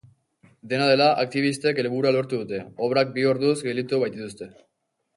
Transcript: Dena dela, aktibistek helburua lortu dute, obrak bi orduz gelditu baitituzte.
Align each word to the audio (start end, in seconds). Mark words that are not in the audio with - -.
Dena 0.71 0.87
dela, 0.91 1.09
aktibistek 1.25 1.83
helburua 1.85 2.15
lortu 2.17 2.41
dute, 2.41 2.65
obrak 2.89 3.15
bi 3.19 3.29
orduz 3.37 3.57
gelditu 3.71 4.05
baitituzte. 4.07 4.53